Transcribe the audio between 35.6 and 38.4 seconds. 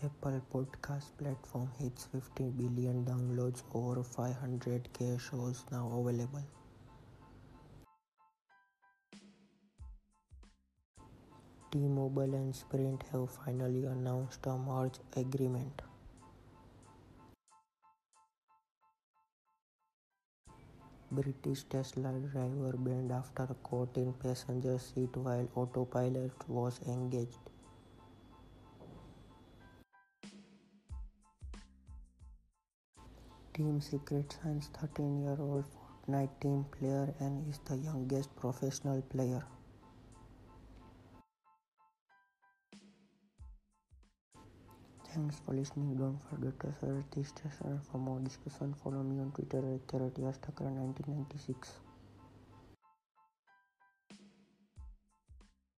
Fortnite team player and is the youngest